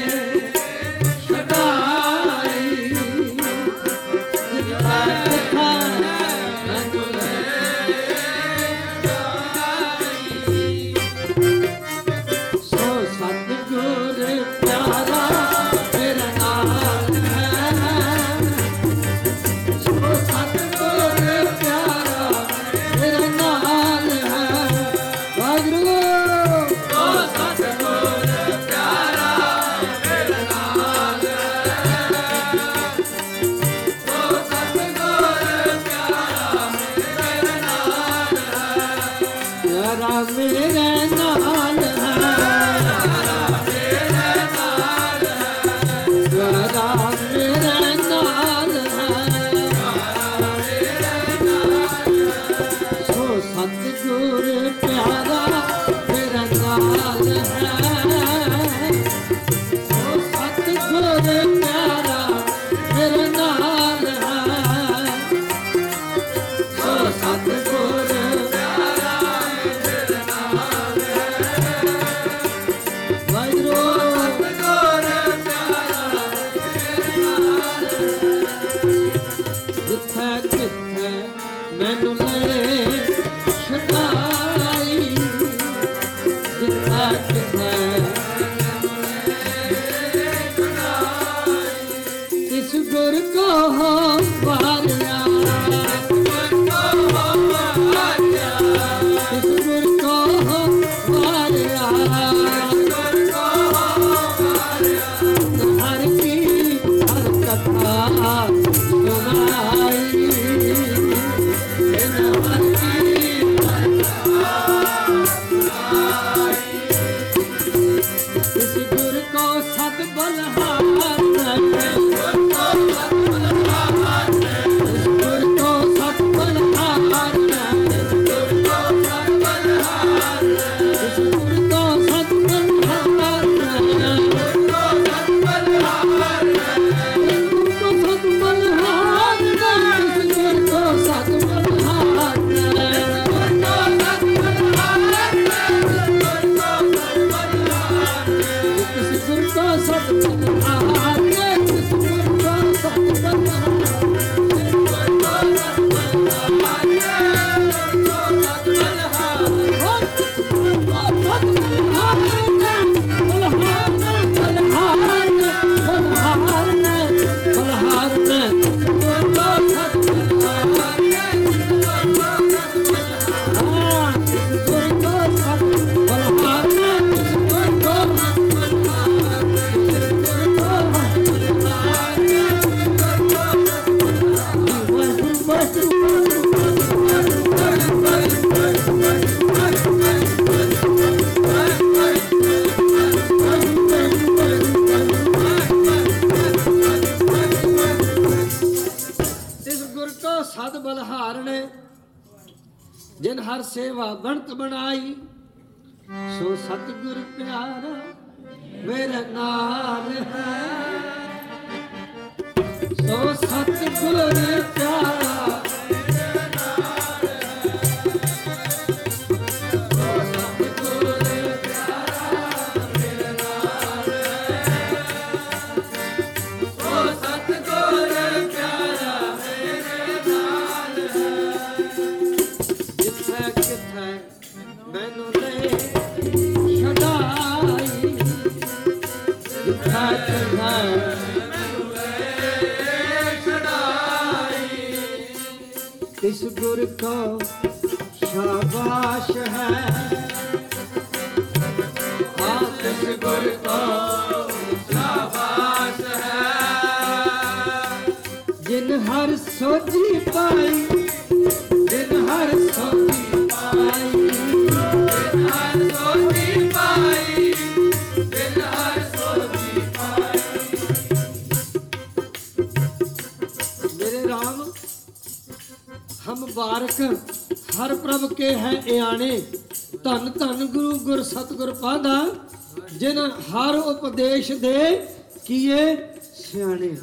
[281.87, 285.07] ਸਤਗੁਰ ਪਾਦਾ ਜਿਨ ਹਰ ਉਪਦੇਸ਼ ਦੇ
[285.45, 285.95] ਕੀਏ
[286.33, 286.97] ਸਿਆਣੇ।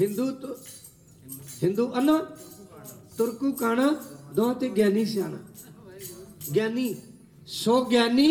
[0.00, 0.26] ਹਿੰਦੂ
[1.62, 2.18] ਹਿੰਦੂ ਅਨਾ,
[3.18, 3.88] ਤੁਰਕੂ ਕਾਣਾ
[4.34, 5.38] ਦੋ ਤੇ ਗਿਆਨੀ ਸਿਆਣਾ।
[6.54, 6.94] ਗਿਆਨੀ,
[7.46, 8.30] ਸੋ ਗਿਆਨੀ,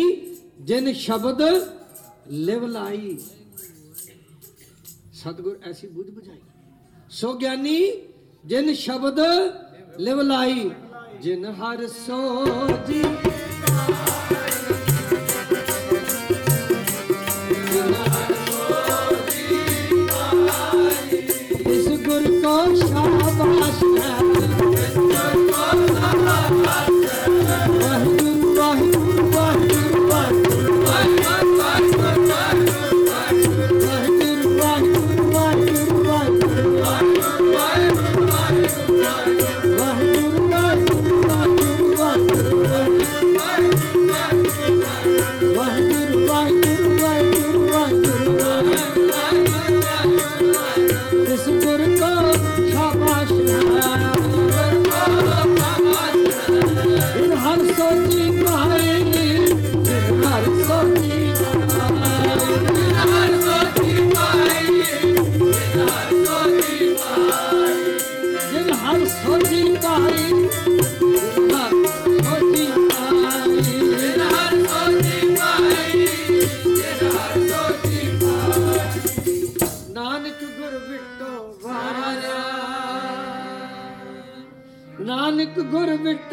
[0.60, 1.42] ਜਿਨ ਸ਼ਬਦ
[2.28, 3.18] ਲਿਵ ਲਾਈ।
[5.14, 6.40] ਸਤਗੁਰ ਐਸੀ ਬੁੱਧ ਬੁਝਾਈ।
[7.10, 7.92] ਸੋ ਗਿਆਨੀ,
[8.46, 9.20] ਜਿਨ ਸ਼ਬਦ
[9.98, 10.70] ਲਿਵ ਲਾਈ,
[11.22, 13.02] ਜਿਨ ਹਰ ਸੋਜੀ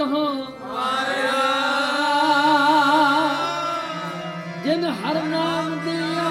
[0.05, 0.35] ਗੁਰ
[4.63, 6.29] ਜਿਨ ਹਰ ਨਾਮ ਦਿਆ,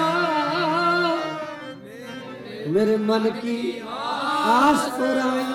[2.73, 3.57] ਮੇਰੇ ਮਨ ਕੀ
[3.87, 5.45] ਆਸ ਪੁਰਾਈ।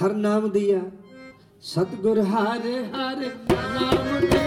[0.00, 0.80] ਹਰ ਨਾਮ ਦਿਆ,
[1.62, 3.18] ਸਤਗੁਰ ਹਰ ਹਰ
[3.74, 4.38] ਨਾਮ ਦਿਆ।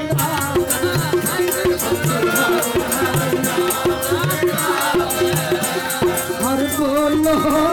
[6.41, 7.73] ਹਰ ਬੋਲੋ ਹਰ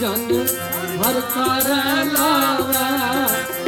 [0.00, 0.46] ਜਨ
[1.02, 1.68] ਹਰ ਕਰ
[2.04, 3.59] ਲਾਵੇ।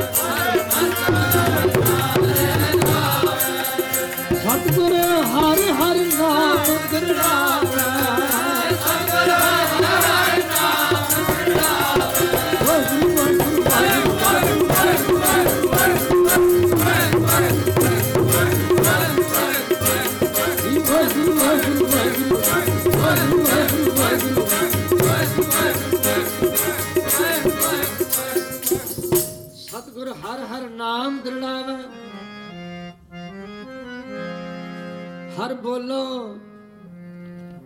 [35.62, 36.05] बोलो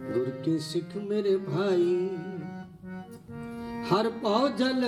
[0.06, 1.92] गुर के सिख मेरे भाई
[3.90, 4.82] हर पाव जल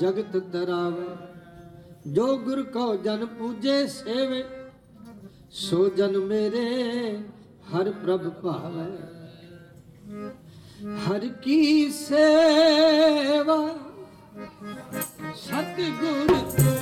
[0.00, 1.08] जगत तरावे
[2.14, 4.42] जो गुर को जन पूजे सेवे
[5.62, 6.64] सो जन मेरे
[7.72, 8.88] हर प्रभ पावे
[11.06, 11.60] हर की
[11.98, 13.60] सेवा
[15.44, 16.75] सतगुरु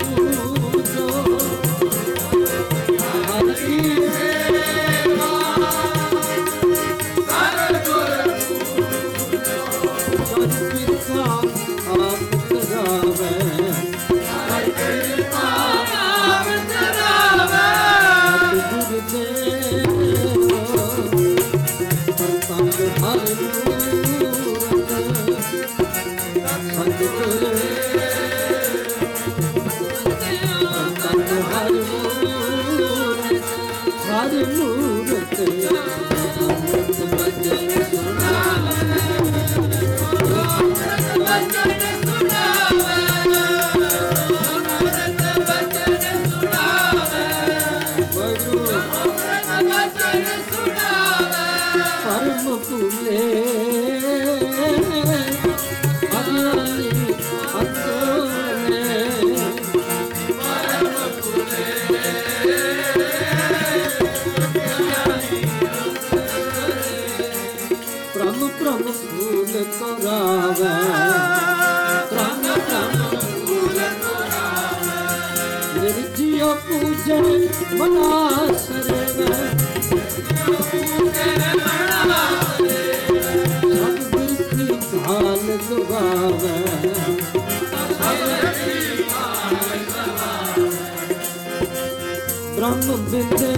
[92.57, 93.53] ਬ੍ਰਹਮ ਬਿੰਦੇ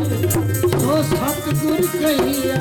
[0.71, 2.57] ਸੋ ਸਤਿਗੁਰ ਕਹੀਆ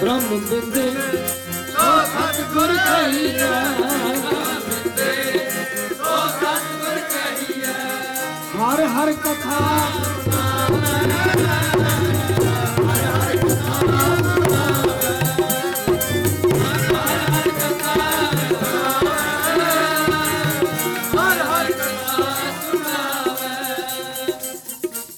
[0.00, 0.90] ਬ੍ਰਹਮ ਬਿੰਦੇ
[1.70, 4.43] ਸੋ ਸਤਿਗੁਰ ਕਹੀਆ
[8.74, 9.58] ਹਰ ਹਰ ਕਥਾ।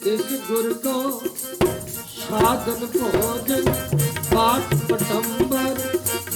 [0.04, 1.20] ਇਸ ਗੁਰ ਕੋ
[2.28, 3.72] ਸਾਧਨ ਭੋਜਨ
[4.34, 5.74] ਪਾਠ ਪਟੰਬਰ,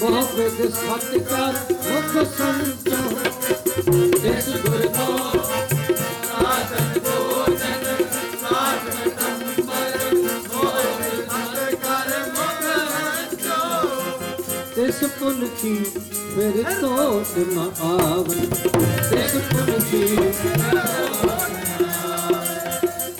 [0.00, 3.59] ਬਹੁ ਵਿਦ ਸਤ ਕਰ ਮੁਖ ਸੰਤੋ
[15.20, 15.72] ਤਿਸ
[16.36, 18.46] ਮੇਰੇ ਤੋਟ ਨ ਆਵਨ
[19.10, 20.04] ਤਿਸ ਪੁਨ ਕੀ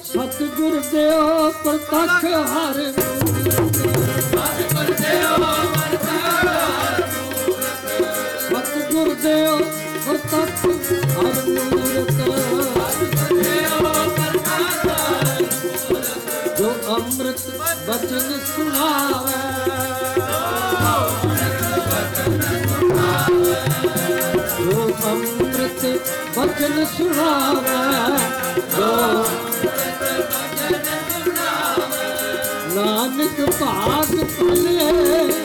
[0.05, 2.81] ਸਤਿਗੁਰ ਦੇਓ ਪ੍ਰਤੱਖ ਹਰ
[8.47, 9.57] ਸਤਿਗੁਰ ਦੇਓ
[10.07, 10.67] ਪ੍ਰਤੱਖ
[11.17, 12.11] ਹਰ ਮੂਰਤ।
[16.59, 17.49] ਜੋ ਅੰਮ੍ਰਿਤ
[17.89, 20.00] ਬਚਨ ਸੁਣਾਵੇ।
[25.03, 25.85] ਅੰਮ੍ਰਿਤ
[26.37, 27.77] ਬਚਨ ਸੁਣਾਵੇ
[28.71, 28.91] ਜੋ
[32.75, 35.40] ਨਾਨਕ ਭਾਗ ਭਲੇ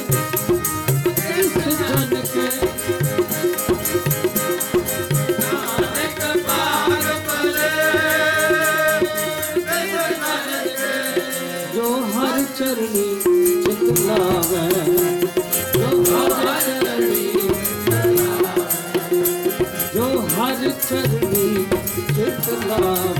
[22.75, 23.14] ਚਿਤ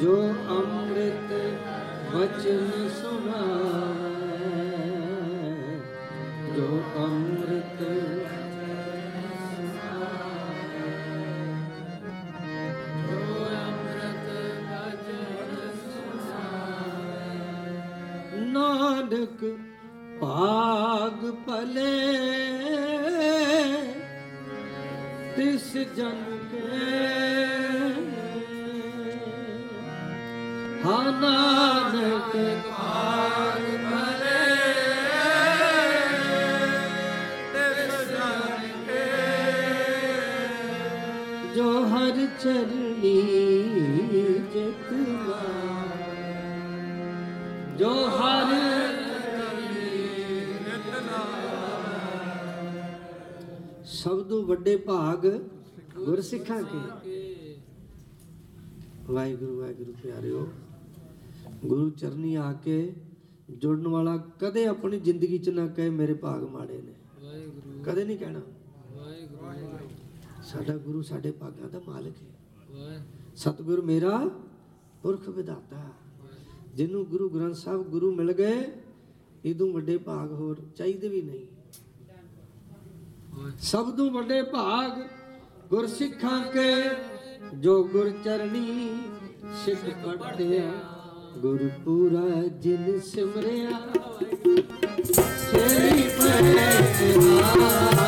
[0.00, 0.16] ਜੋ
[0.50, 1.32] ਅੰਮ੍ਰਿਤ
[2.12, 4.38] ਬਚਨ ਸੁਣਾਵੇ
[6.56, 6.68] ਜੋ
[6.98, 7.82] ਅੰਮ੍ਰਿਤ
[18.46, 19.44] ਨਾਨਕ
[20.20, 21.90] ਭਾਗ ਭਲੇ
[25.36, 26.59] ਤਿਸ ਜਨ ਕੇ
[56.44, 57.56] ਕੇ
[59.10, 60.48] ਵਾਹਿਗੁਰੂ ਵਾਹਿਗੁਰੂ ਪਿਆਰਿਓ
[61.66, 62.92] ਗੁਰੂ ਚਰਨੀ ਆ ਕੇ
[63.50, 66.92] ਜੁੜਨ ਵਾਲਾ ਕਦੇ ਆਪਣੀ ਜ਼ਿੰਦਗੀ 'ਚ ਨਾ ਕਹੇ ਮੇਰੇ ਭਾਗ ਮਾੜੇ ਨੇ।
[67.24, 68.40] ਵਾਹਿਗੁਰੂ। ਕਦੇ ਨਹੀਂ ਕਹਿਣਾ।
[68.92, 69.88] ਵਾਹਿਗੁਰੂ।
[70.42, 73.06] ਸਾਡਾ ਗੁਰੂ ਸਾਡੇ ਭਾਗਾਂ ਦਾ ਮਾਲਕ ਹੈ।
[73.36, 74.30] ਸਤਿਗੁਰ ਮੇਰਾ
[75.02, 75.92] ਪੁਰਖ ਵਿਦਾਤਾ
[76.74, 78.72] ਜਿਹਨੂੰ ਗੁਰੂ ਗ੍ਰੰਥ ਸਾਹਿਬ ਗੁਰੂ ਮਿਲ ਗਏ
[79.44, 81.46] ਇਦੋਂ ਵੱਡੇ ਭਾਗ ਹੋਰ ਚਾਹੀਦੇ ਵੀ ਨਹੀਂ।
[83.58, 85.08] ਸਭ ਤੋਂ ਵੱਡੇ ਭਾਗ
[85.70, 86.74] ਗੁਰ ਸਿੱਖਾਂ ਕੇ
[87.54, 88.98] ਜੋ ਗੁਰ ਚਰਣੀ
[89.64, 90.70] ਸਿੱਖ ਪੜਿਆ
[91.38, 93.70] ਗੁਰ ਪੂਰਾ ਜਿਨ ਸਿਮਰਿਆ।
[95.14, 97.99] ਸੇਈ ਪਹਿ ਸੇਈ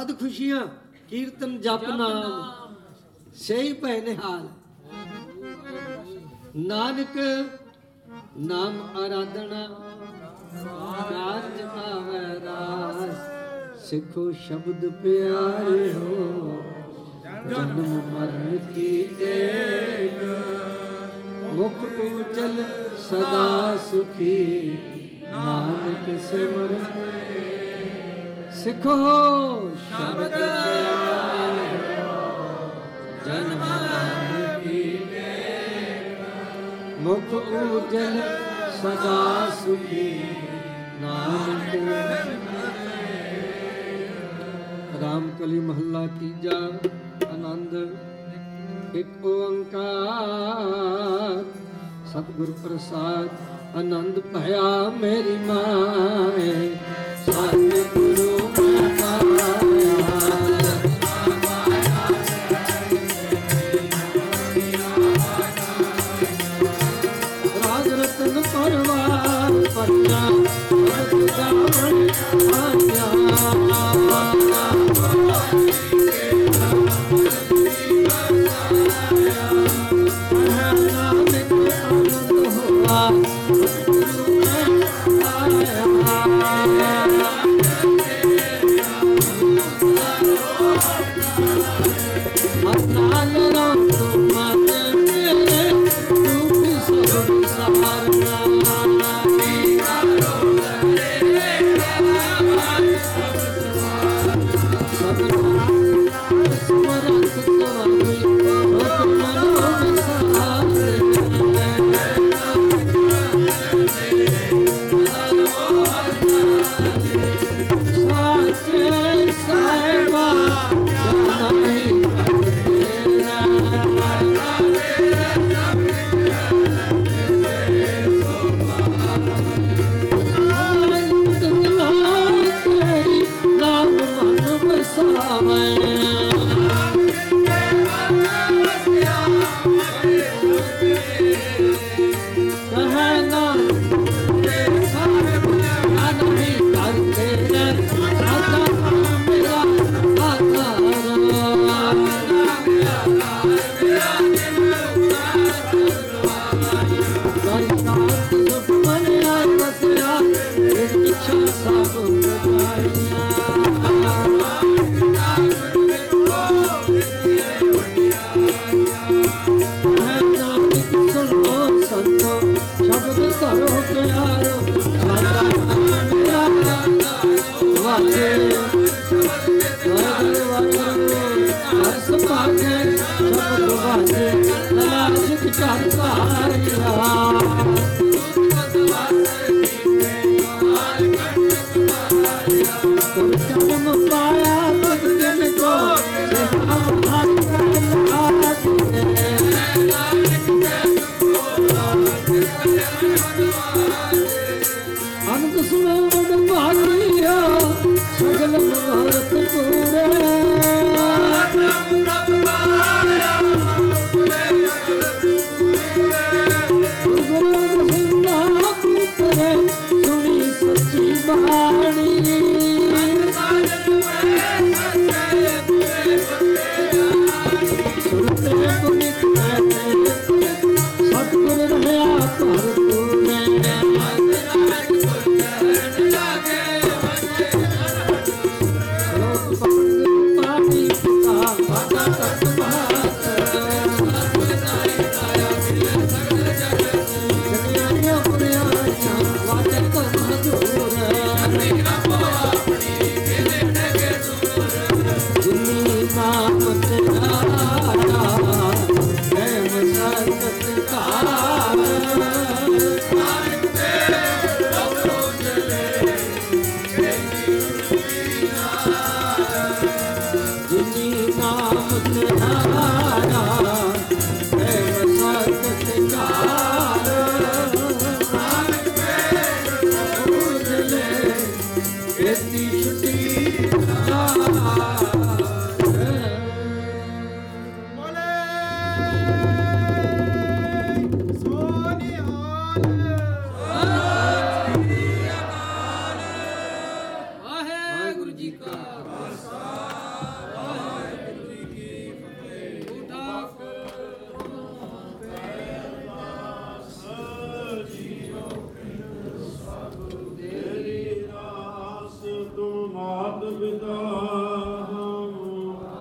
[0.00, 0.60] ਸਦ ਖੁਸ਼ੀਆਂ
[1.08, 2.74] ਕੀਰਤਨ ਜਪ ਨਾਮ
[3.36, 4.46] ਸੇਈ ਭੈ ਨਿਹਾਲ
[6.58, 7.16] ਨਾਨਕ
[8.38, 9.66] ਨਾਮ ਆਰਾਧਨਾ
[10.54, 16.62] ਕਾਰਜ ਆਵੈ ਰਾਸ ਸਿੱਖੋ ਸ਼ਬਦ ਪਿਆਰੇ ਹੋ
[17.44, 18.88] ਜਨਮ ਮਰਨ ਕੀ
[19.26, 20.24] ਏਕ
[21.52, 22.64] ਮੁਖ ਉਜਲ
[23.00, 24.78] ਸਦਾ ਸੁਖੀ
[25.26, 27.08] ਨਾਨਕ ਸਿਮਰਨ
[28.54, 28.96] ਸਿੱਖੋ
[29.90, 30.34] ਸ਼ਬਦ
[33.24, 34.82] ਜਨਮ ਮਰਨ ਕੀ
[37.00, 38.16] ਮੁਖ ਉਜਲ
[38.82, 39.20] ਸਦਾ
[39.54, 40.08] ਸੁਖੀ
[41.00, 41.72] ਨਾਨਕ।
[45.02, 46.58] ਰਾਮ ਕਲੀ ਮਹੱਲਾ ਤੀਜਾ
[47.28, 47.74] ਆਨੰਦ।
[48.96, 51.44] ਇੱਕ ਓੰਕਾਰ।
[52.12, 53.28] ਸਤਿਗੁਰ ਪ੍ਰਸਾਦ
[53.76, 54.68] ਆਨੰਦ ਭਇਆ
[55.00, 56.52] ਮੇਰੀ ਮਾਏ।
[57.26, 58.39] ਸਤਿਗੁਰੂ